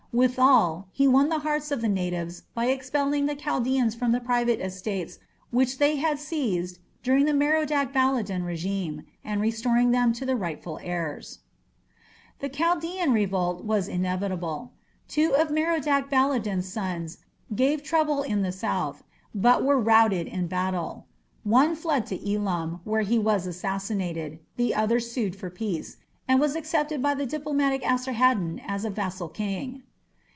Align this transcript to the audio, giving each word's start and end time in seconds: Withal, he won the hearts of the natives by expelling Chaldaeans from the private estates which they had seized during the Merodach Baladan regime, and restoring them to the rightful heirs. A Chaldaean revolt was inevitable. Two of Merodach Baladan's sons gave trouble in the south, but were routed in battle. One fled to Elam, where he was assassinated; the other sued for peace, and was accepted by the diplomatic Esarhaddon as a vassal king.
Withal, 0.13 0.89
he 0.91 1.07
won 1.07 1.29
the 1.29 1.39
hearts 1.39 1.71
of 1.71 1.79
the 1.79 1.87
natives 1.87 2.43
by 2.53 2.65
expelling 2.65 3.29
Chaldaeans 3.33 3.95
from 3.95 4.11
the 4.11 4.19
private 4.19 4.59
estates 4.59 5.19
which 5.51 5.77
they 5.77 5.95
had 5.95 6.19
seized 6.19 6.79
during 7.01 7.23
the 7.23 7.31
Merodach 7.33 7.93
Baladan 7.93 8.43
regime, 8.45 9.03
and 9.23 9.39
restoring 9.39 9.91
them 9.91 10.11
to 10.11 10.25
the 10.25 10.35
rightful 10.35 10.81
heirs. 10.83 11.39
A 12.41 12.49
Chaldaean 12.49 13.13
revolt 13.13 13.63
was 13.63 13.87
inevitable. 13.87 14.73
Two 15.07 15.33
of 15.33 15.49
Merodach 15.49 16.09
Baladan's 16.11 16.67
sons 16.67 17.19
gave 17.55 17.81
trouble 17.81 18.21
in 18.21 18.41
the 18.41 18.51
south, 18.51 19.05
but 19.33 19.63
were 19.63 19.79
routed 19.79 20.27
in 20.27 20.47
battle. 20.47 21.07
One 21.45 21.73
fled 21.73 22.05
to 22.07 22.33
Elam, 22.35 22.81
where 22.83 23.03
he 23.03 23.17
was 23.17 23.47
assassinated; 23.47 24.39
the 24.57 24.75
other 24.75 24.99
sued 24.99 25.37
for 25.37 25.49
peace, 25.49 25.95
and 26.27 26.41
was 26.41 26.57
accepted 26.57 27.01
by 27.01 27.13
the 27.15 27.25
diplomatic 27.25 27.81
Esarhaddon 27.83 28.61
as 28.67 28.83
a 28.83 28.89
vassal 28.89 29.29
king. 29.29 29.83